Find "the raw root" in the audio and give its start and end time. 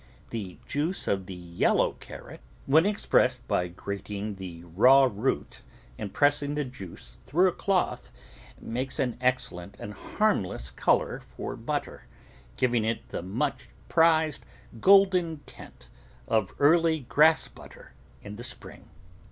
4.33-5.61